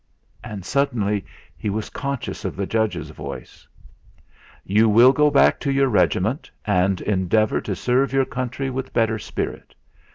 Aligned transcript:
And 0.43 0.65
suddenly 0.65 1.23
he 1.55 1.69
was 1.69 1.91
conscious 1.91 2.43
of 2.43 2.55
the 2.55 2.65
judge's 2.65 3.11
voice: 3.11 3.67
"You 4.63 4.89
will 4.89 5.13
go 5.13 5.29
back 5.29 5.59
to 5.59 5.71
your 5.71 5.89
regiment, 5.89 6.49
and 6.65 6.99
endeavour 7.01 7.61
to 7.61 7.75
serve 7.75 8.11
your 8.11 8.25
country 8.25 8.71
with 8.71 8.93
better 8.93 9.19
spirit. 9.19 9.75